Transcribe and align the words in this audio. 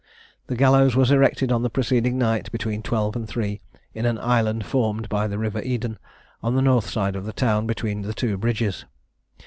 The 0.47 0.55
gallows 0.55 0.95
was 0.95 1.11
erected 1.11 1.51
on 1.51 1.61
the 1.61 1.69
preceding 1.69 2.17
night, 2.17 2.51
between 2.51 2.81
twelve 2.81 3.15
and 3.15 3.27
three, 3.27 3.61
in 3.93 4.07
an 4.07 4.17
island 4.17 4.65
formed 4.65 5.07
by 5.09 5.27
the 5.27 5.37
river 5.37 5.61
Eden, 5.61 5.99
on 6.41 6.55
the 6.55 6.61
north 6.63 6.89
side 6.89 7.15
of 7.15 7.25
the 7.27 7.33
town, 7.33 7.67
between 7.67 8.01
the 8.01 8.11
two 8.15 8.35
bridges. 8.35 8.85